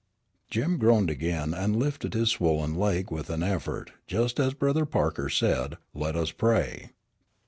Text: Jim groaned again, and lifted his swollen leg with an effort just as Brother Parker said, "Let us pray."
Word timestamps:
Jim 0.49 0.79
groaned 0.79 1.11
again, 1.11 1.53
and 1.53 1.75
lifted 1.77 2.15
his 2.15 2.31
swollen 2.31 2.73
leg 2.73 3.11
with 3.11 3.29
an 3.29 3.43
effort 3.43 3.91
just 4.07 4.39
as 4.39 4.55
Brother 4.55 4.83
Parker 4.87 5.29
said, 5.29 5.77
"Let 5.93 6.15
us 6.15 6.31
pray." 6.31 6.89